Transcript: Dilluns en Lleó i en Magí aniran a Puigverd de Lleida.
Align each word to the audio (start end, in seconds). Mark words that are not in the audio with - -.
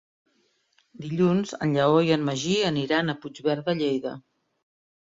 Dilluns 1.03 1.53
en 1.67 1.75
Lleó 1.79 2.01
i 2.09 2.11
en 2.17 2.27
Magí 2.31 2.57
aniran 2.73 3.17
a 3.17 3.19
Puigverd 3.23 3.67
de 3.71 3.79
Lleida. 3.85 4.21